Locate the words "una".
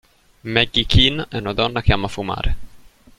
1.37-1.53